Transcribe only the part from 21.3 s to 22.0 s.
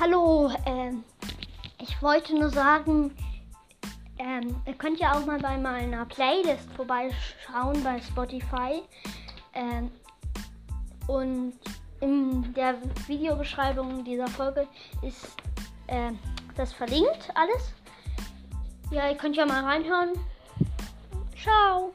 Ciao.